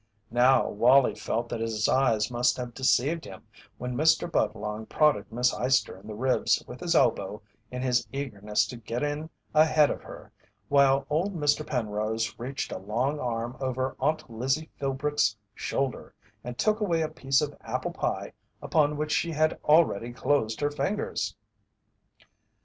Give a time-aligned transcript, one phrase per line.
[0.31, 3.43] Now Wallie felt that his eyes must have deceived him
[3.77, 4.27] when Mr.
[4.27, 9.03] Budlong prodded Miss Eyester in the ribs with his elbow in his eagerness to get
[9.03, 10.31] in ahead of her,
[10.69, 11.63] while old Mr.
[11.63, 17.39] Penrose reached a long arm over Aunt Lizzie Philbrick's shoulder and took away a piece
[17.39, 21.35] of apple pie upon which she already had closed her fingers.